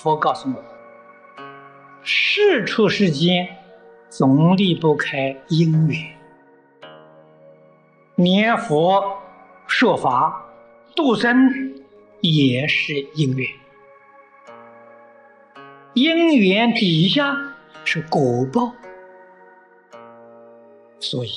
[0.00, 0.62] 佛告诉我，
[2.04, 3.48] 事出世间
[4.08, 6.16] 总离不开因缘，
[8.14, 9.18] 念佛
[9.66, 10.46] 说法
[10.94, 11.74] 度生
[12.20, 13.48] 也是因缘，
[15.94, 17.36] 因缘底下
[17.84, 18.72] 是果报，
[21.00, 21.30] 所以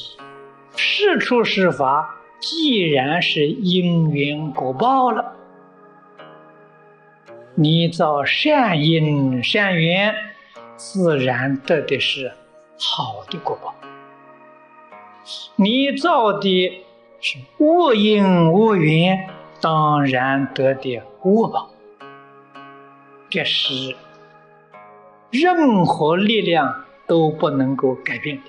[0.75, 5.40] 事出世法既然是因缘果报了。
[7.55, 10.15] 你造善因善缘，
[10.77, 12.31] 自然得的是
[12.79, 13.73] 好的果报；
[15.57, 16.83] 你造的
[17.19, 21.69] 是恶因恶缘，当然得的恶报。
[23.29, 23.95] 这是
[25.29, 28.43] 任何力量都不能够改变的，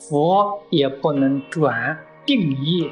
[0.00, 1.96] 佛也不能转
[2.26, 2.90] 定业。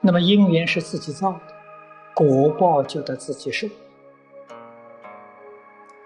[0.00, 1.53] 那么因缘是自己造的。
[2.14, 3.66] 果报就得自己受。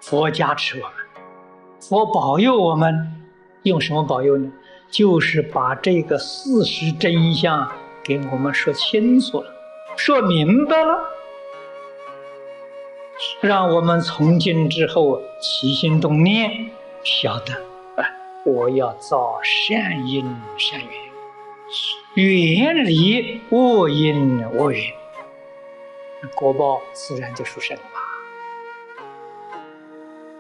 [0.01, 0.93] 佛加持我们，
[1.81, 3.27] 佛保佑我们，
[3.65, 4.51] 用什么保佑呢？
[4.91, 7.71] 就是把这个事实真相
[8.03, 9.53] 给我们说清楚了，
[9.99, 10.99] 说明白了，
[13.43, 16.71] 让我们从今之后起心动念，
[17.05, 17.53] 晓得
[18.01, 18.09] 啊，
[18.47, 20.25] 我要造善因
[20.57, 24.95] 善缘，远离恶因恶缘。
[26.35, 27.83] 果报自然就出生了。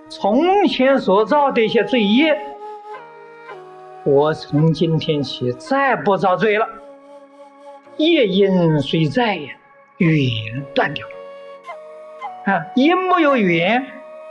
[0.08, 2.38] 从前所造的一些罪业，
[4.04, 6.66] 我从今天起再不造罪了。
[7.98, 9.54] 业因虽在呀，
[9.98, 12.52] 缘断掉了。
[12.52, 13.86] 啊，因没有缘，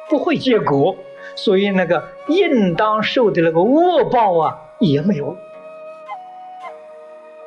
[0.09, 0.97] 不会结果，
[1.35, 5.37] 所以那个应当受的那个恶报啊，也没有。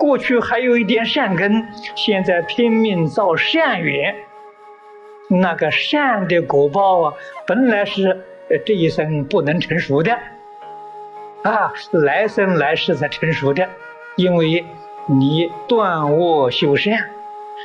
[0.01, 4.15] 过去还有一点善根，现在拼命造善缘，
[5.29, 7.15] 那个善的果报啊，
[7.47, 8.25] 本来是
[8.65, 10.19] 这一生不能成熟的，
[11.43, 13.69] 啊，来生来世才成熟的，
[14.17, 14.65] 因为
[15.07, 17.11] 你断恶修善，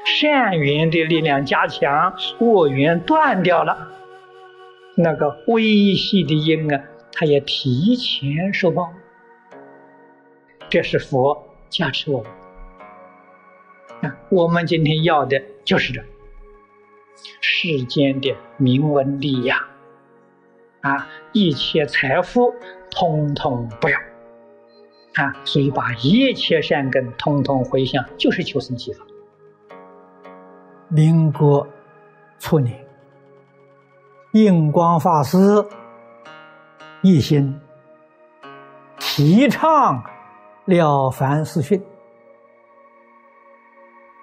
[0.06, 3.78] 善缘的力量加强，恶缘断掉了，
[4.98, 8.90] 那个微细的因啊，它也提前受报，
[10.68, 11.45] 这是佛。
[11.78, 12.32] 加持我们
[14.02, 14.18] 啊！
[14.30, 16.02] 我们今天要的就是这
[17.42, 19.60] 世间的名闻利养
[20.80, 22.54] 啊，一切财富
[22.90, 24.00] 通通不要
[25.16, 25.36] 啊！
[25.44, 29.06] 所以把一切善根通通回向，就是求生极法。
[30.88, 31.68] 民国
[32.40, 32.88] 初年，
[34.32, 35.38] 印光法师
[37.02, 37.60] 一心
[38.98, 40.02] 提倡。
[40.66, 41.80] 了凡四训，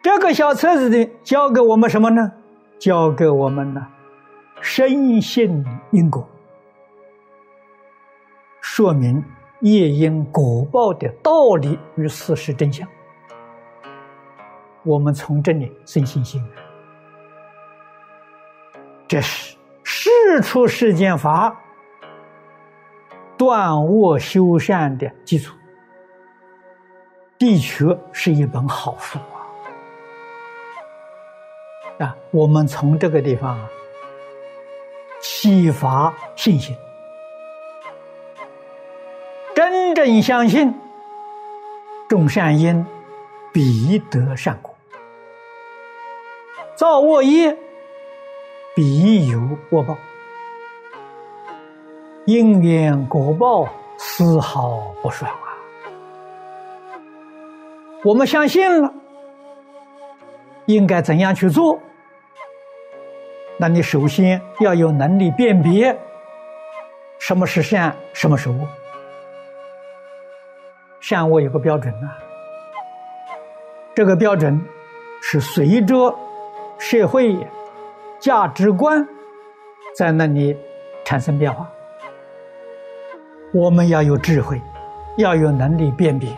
[0.03, 2.32] 这个小册子呢，教给我们什么呢？
[2.80, 3.86] 教给我们呢，
[4.60, 6.28] 深信因果，
[8.60, 9.25] 说明
[9.60, 12.88] 业因果报的道理与事实真相。
[14.82, 16.44] 我们从这里生信心，
[19.06, 20.10] 这是事
[20.42, 21.56] 出世间法
[23.36, 25.56] 断恶修善的基础。
[27.42, 29.19] 的确是一本好书
[31.98, 32.06] 啊！
[32.06, 33.69] 啊，我们从这个地方啊，
[35.20, 36.76] 启发信心，
[39.56, 40.72] 真正相信
[42.08, 42.86] 种善因
[43.52, 44.72] 必得善果，
[46.76, 47.58] 造恶业
[48.76, 49.98] 必有恶报，
[52.25, 55.51] 因缘果报丝毫不爽啊！
[58.04, 58.92] 我们相信了，
[60.66, 61.78] 应该怎样去做？
[63.58, 65.96] 那你首先要有能力辨别
[67.20, 68.66] 什么是善，什么是恶。
[71.00, 72.08] 善恶有个标准呐，
[73.94, 74.60] 这个标准
[75.20, 76.12] 是随着
[76.78, 77.37] 社会
[78.19, 79.06] 价值观
[79.94, 80.56] 在那里
[81.05, 81.70] 产生变化。
[83.55, 84.60] 我们要有智慧，
[85.19, 86.28] 要有能力辨别。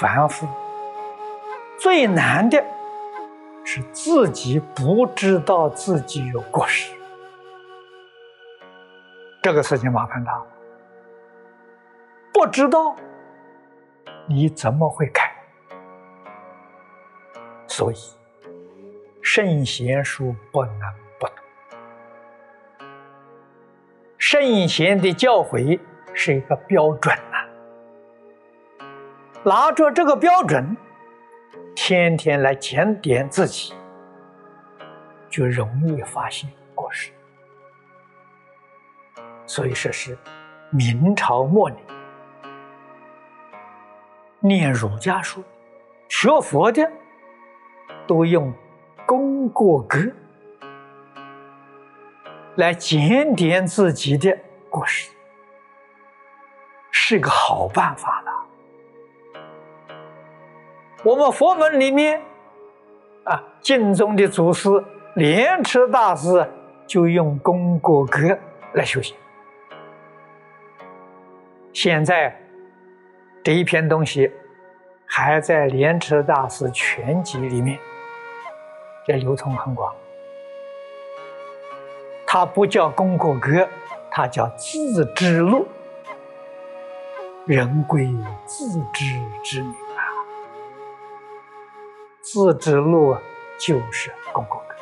[0.00, 0.46] 凡夫
[1.78, 2.62] 最难的
[3.64, 6.92] 是自己不知道自己有过失，
[9.40, 10.46] 这个事情麻烦大了。
[12.32, 12.96] 不知道
[14.26, 15.32] 你怎么会改？
[17.68, 17.96] 所以
[19.22, 20.80] 圣贤书不能
[21.20, 22.84] 不读，
[24.18, 25.78] 圣贤的教诲
[26.12, 27.16] 是一个标准。
[29.44, 30.74] 拿着这个标准，
[31.76, 33.74] 天天来检点自己，
[35.28, 37.12] 就容易发现过失。
[39.46, 40.16] 所以说是
[40.70, 41.78] 明朝末年
[44.40, 45.44] 念儒家书、
[46.08, 46.90] 学佛的，
[48.06, 48.50] 都用
[49.04, 49.98] 功过格
[52.56, 54.34] 来检点自己的
[54.70, 55.10] 过失，
[56.90, 58.23] 是个好办法。
[61.04, 62.18] 我们佛门里面
[63.24, 64.70] 啊，敬宗的祖师
[65.16, 66.50] 莲池大师
[66.86, 68.36] 就用功过格
[68.72, 69.14] 来修行。
[71.74, 72.34] 现在
[73.42, 74.32] 这一篇东西
[75.04, 77.78] 还在莲池大师全集里面，
[79.06, 79.94] 这流通很广。
[82.26, 83.68] 它不叫功过格，
[84.10, 85.68] 它叫自知录。
[87.46, 88.08] 人归
[88.46, 89.74] 自知之明，
[92.24, 93.16] 自知路
[93.58, 94.74] 就是公共的。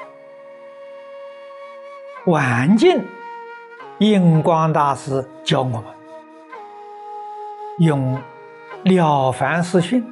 [2.31, 3.05] 晚境
[3.99, 6.03] 印光大师教我们。
[7.79, 8.17] 用
[8.85, 10.05] 《了凡四训》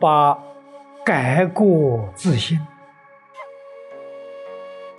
[0.00, 0.38] 把
[1.04, 2.58] 改过自新、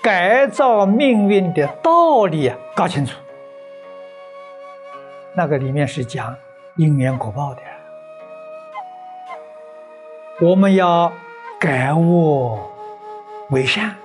[0.02, 3.20] 改造命运的道理搞清楚。
[5.36, 6.36] 那个里面是讲
[6.78, 7.62] 因缘果报的，
[10.42, 11.14] 我们要
[11.58, 12.60] 改恶
[13.52, 13.96] 为善，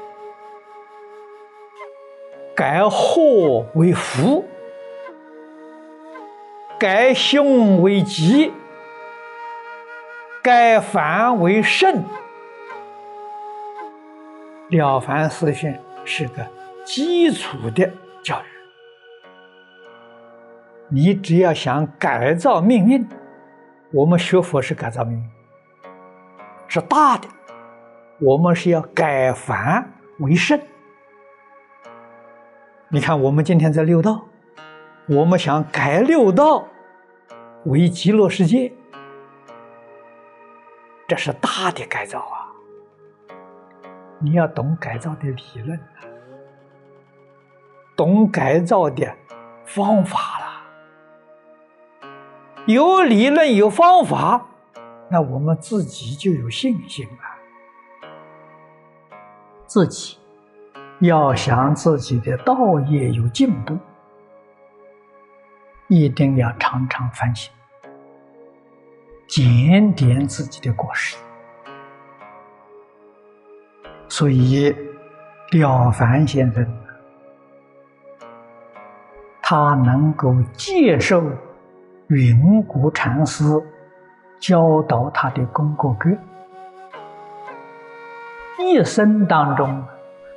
[2.54, 4.44] 改祸为福。
[6.78, 8.52] 改凶为吉，
[10.40, 12.04] 改凡为圣。
[14.70, 16.46] 了凡四训是个
[16.84, 17.90] 基础的
[18.22, 18.44] 教育。
[20.88, 23.06] 你只要想改造命运，
[23.92, 25.24] 我们学佛是改造命运，
[26.70, 27.28] 是大的。
[28.20, 30.58] 我们是要改凡为圣。
[32.88, 34.24] 你看，我们今天在六道。
[35.08, 36.68] 我们想改六道
[37.64, 38.72] 为极乐世界，
[41.08, 42.46] 这是大的改造啊！
[44.20, 45.80] 你要懂改造的理论，
[47.96, 49.12] 懂改造的
[49.64, 50.46] 方法了。
[52.66, 54.46] 有理论有方法，
[55.10, 58.48] 那我们自己就有信心了。
[59.66, 60.16] 自己
[61.00, 63.76] 要想自己的道业有进步。
[65.88, 67.52] 一定要常常反省，
[69.26, 71.16] 检点自己的过失。
[74.08, 74.72] 所以，
[75.50, 76.64] 了凡先生
[79.42, 81.24] 他能够接受
[82.06, 83.44] 云谷禅师
[84.40, 86.10] 教导他的功过格，
[88.58, 89.84] 一生当中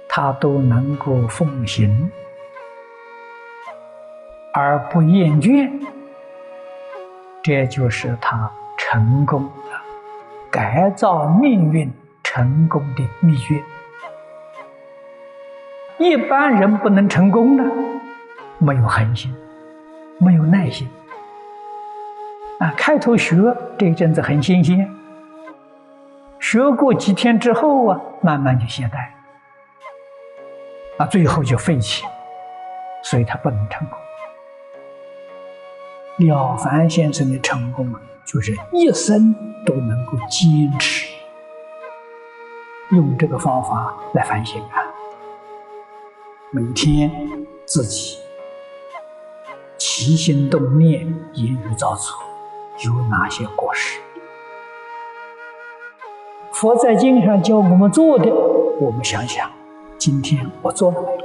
[0.10, 2.12] 他都能够奉行。
[4.56, 5.72] 而不厌倦，
[7.42, 9.72] 这就是他成功的
[10.52, 11.92] 改造命运
[12.22, 13.64] 成功的秘诀。
[15.98, 17.64] 一般人不能成功的，
[18.60, 19.34] 没有恒心，
[20.20, 20.88] 没有耐心。
[22.64, 23.36] 啊，开头学
[23.78, 24.90] 这一阵子很新鲜，
[26.40, 29.10] 学过几天之后啊，慢慢就懈怠，
[30.98, 32.06] 啊，最后就废弃，
[33.04, 34.00] 所以他不能成功。
[36.20, 41.06] 了凡先生的成功啊，就是一生都能够坚持
[42.92, 44.80] 用这个方法来反省啊。
[46.52, 47.12] 每天
[47.66, 48.20] 自己
[49.78, 51.02] 起心动念、
[51.34, 52.16] 言语造作
[52.80, 54.00] 有哪些过失？
[56.52, 58.34] 佛在经上教我们做的，
[58.80, 59.52] 我们想想，
[59.98, 61.24] 今天我做了没有？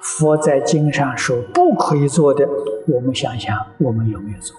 [0.00, 2.48] 佛在经上说不可以做的，
[2.88, 4.56] 我们想想，我们有没有做？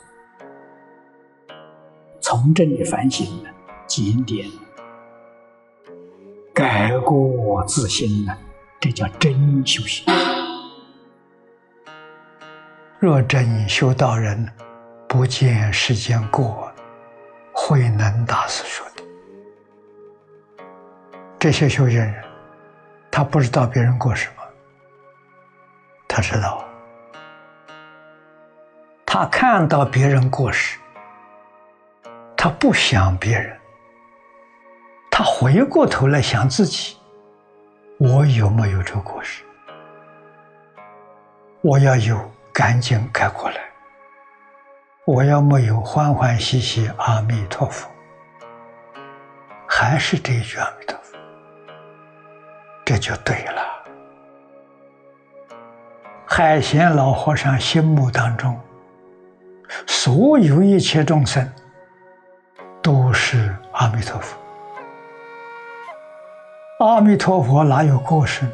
[2.20, 3.50] 从这里反省呢，
[3.88, 4.48] 检点，
[6.54, 8.38] 改过自新呢，
[8.80, 10.06] 这叫真修行。
[13.02, 14.48] 若真修道人，
[15.08, 16.72] 不见世间过，
[17.52, 19.04] 慧能大师说的。
[21.40, 22.14] 这些修行人，
[23.10, 24.44] 他不知道别人过什么。
[26.08, 26.64] 他知道，
[29.04, 30.78] 他看到别人过失，
[32.38, 33.58] 他不想别人，
[35.10, 36.98] 他回过头来想自己，
[37.98, 39.42] 我有没有这个过失？
[41.62, 43.58] 我要有，赶紧改过来；
[45.06, 47.90] 我要没有，欢欢喜喜，阿弥陀佛。
[49.68, 51.18] 还是这一句阿弥陀佛。
[52.86, 53.62] 这就对了。
[56.26, 58.60] 海贤老和尚心目当中，
[59.88, 61.50] 所有一切众生
[62.82, 64.38] 都是阿弥陀佛。
[66.80, 68.52] 阿弥陀佛哪有过失呢？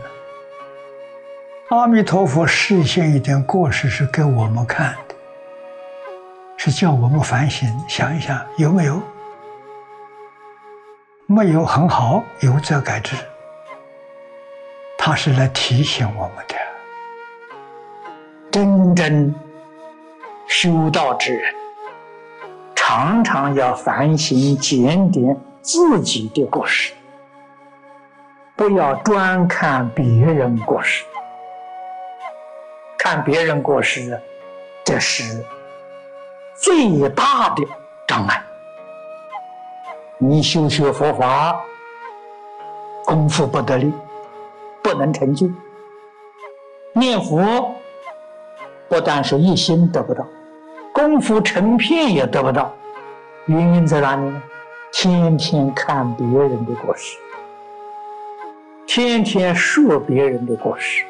[1.69, 5.15] 阿弥陀佛示现一点过失是给我们看的，
[6.55, 9.01] 是叫我们反省，想一想有没有？
[11.25, 13.17] 没有很好，有则改之。
[14.97, 16.55] 他是来提醒我们的。
[18.49, 19.35] 真正
[20.47, 21.53] 修道之人，
[22.75, 26.93] 常常要反省检点自己的过失，
[28.55, 31.03] 不要专看别人过失。
[33.09, 34.19] 看别人过失，
[34.83, 35.41] 这是
[36.55, 37.63] 最大的
[38.05, 38.43] 障碍。
[40.17, 41.57] 你修学佛法，
[43.05, 43.93] 功夫不得力，
[44.83, 45.49] 不能成就。
[46.91, 47.73] 念佛
[48.89, 50.27] 不但是一心得不到，
[50.91, 52.75] 功夫成片也得不到。
[53.45, 54.43] 原因在哪里呢？
[54.91, 57.17] 天天看别人的过失，
[58.85, 61.05] 天天说别人的过失，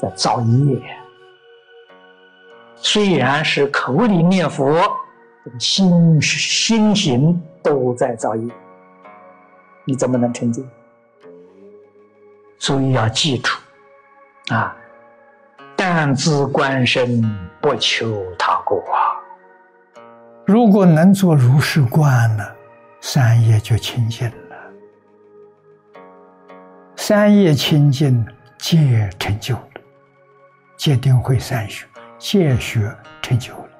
[0.00, 0.80] 在造业。
[2.82, 4.74] 虽然是口里念佛，
[5.58, 8.50] 心心行都在造业，
[9.84, 10.62] 你怎么能成就？
[12.58, 13.54] 所以要记住，
[14.54, 14.74] 啊，
[15.76, 17.22] 但自观身，
[17.60, 19.16] 不求他过啊。
[20.46, 22.44] 如果能做如是观呢，
[23.00, 24.56] 三业就清净了。
[26.96, 28.26] 三业清净，
[28.58, 29.62] 皆成就了，
[30.76, 31.86] 皆定慧三学。
[32.20, 33.70] 戒学成就了，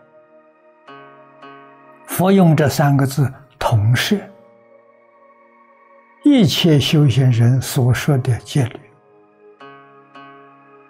[2.07, 4.17] 佛用这三个字统摄
[6.25, 8.81] 一切修行人所说的戒律，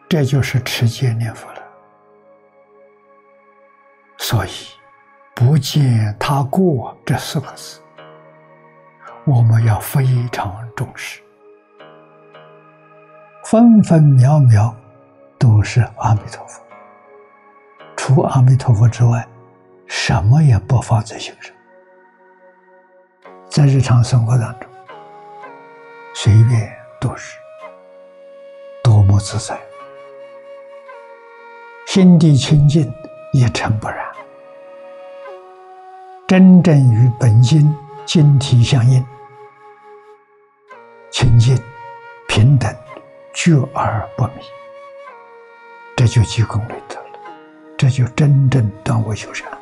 [0.08, 1.60] 这就是持戒念佛了。
[4.16, 4.50] 所以，
[5.34, 7.80] 不见他过这四个字，
[9.24, 11.20] 我们要非常重视，
[13.44, 14.72] 分分秒秒
[15.36, 16.62] 都是阿弥陀佛。
[18.02, 19.28] 除阿弥陀佛之外，
[19.86, 21.54] 什么也不放在心上。
[23.46, 24.66] 在日常生活当中，
[26.14, 27.36] 随便都是
[28.82, 29.60] 多么自在，
[31.88, 32.90] 心地清净，
[33.34, 33.98] 一尘不染，
[36.26, 37.70] 真正与本心
[38.06, 39.04] 晶体相应，
[41.10, 41.54] 清净
[42.26, 42.74] 平等，
[43.34, 44.42] 觉而不迷，
[45.94, 46.96] 这就积功利德。
[47.80, 49.59] 这就真正断我修善。